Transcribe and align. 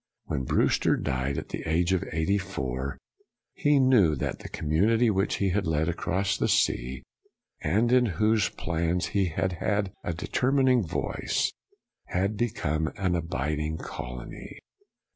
When 0.25 0.45
Brewster 0.45 0.97
died 0.97 1.37
at 1.37 1.49
the 1.49 1.61
age 1.69 1.93
of 1.93 2.03
eighty 2.11 2.39
four, 2.39 2.97
he 3.53 3.79
knew 3.79 4.15
that 4.15 4.39
the 4.39 4.49
community 4.49 5.11
which 5.11 5.35
he 5.35 5.49
had 5.51 5.67
led 5.67 5.87
across 5.87 6.35
the 6.39 6.47
sea, 6.47 7.03
and 7.61 7.91
in 7.91 8.07
all 8.13 8.13
whose 8.13 8.49
plans 8.49 9.09
he 9.09 9.25
had 9.27 9.59
had 9.59 9.93
a 10.03 10.11
determining 10.15 10.81
voice, 10.87 11.51
had 12.07 12.35
become 12.35 12.91
an 12.97 13.13
abiding 13.13 13.77
colony. 13.77 14.57